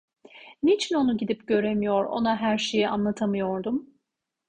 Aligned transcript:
Niçin 0.63 0.95
onu 0.95 1.17
gidip 1.17 1.47
göremiyor, 1.47 2.05
ona 2.05 2.37
her 2.37 2.57
şeyi 2.57 2.89
anlatamıyordum? 2.89 3.89